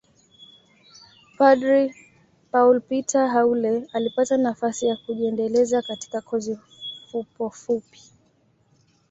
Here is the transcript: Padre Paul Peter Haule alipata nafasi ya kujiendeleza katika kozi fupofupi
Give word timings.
Padre 1.37 1.93
Paul 2.51 2.81
Peter 2.89 3.27
Haule 3.33 3.87
alipata 3.93 4.37
nafasi 4.37 4.85
ya 4.87 4.95
kujiendeleza 4.95 5.81
katika 5.81 6.21
kozi 6.21 6.59
fupofupi 7.11 7.99